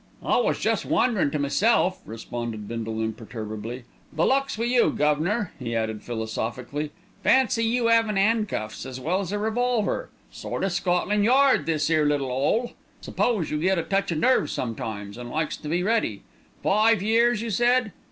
[0.23, 3.83] "I was just wonderin' to meself," responded Bindle imperturbably.
[4.11, 6.89] "The luck's wi' you, guv'nor," he added philosophically.
[7.21, 10.09] "Fancy you 'avin' 'andcuffs as well as a revolver!
[10.31, 12.71] Sort o' Scotland Yard, this 'ere little 'ole.
[13.01, 16.23] 'Spose you get a touch of nerves sometimes, and likes to be ready.
[16.63, 17.91] Five years, you said.